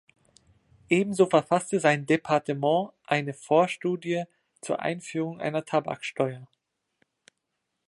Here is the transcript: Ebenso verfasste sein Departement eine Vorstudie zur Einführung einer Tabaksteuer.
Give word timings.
Ebenso 0.89 1.27
verfasste 1.27 1.79
sein 1.79 2.07
Departement 2.07 2.89
eine 3.03 3.35
Vorstudie 3.35 4.23
zur 4.59 4.79
Einführung 4.79 5.39
einer 5.39 5.63
Tabaksteuer. 5.63 6.47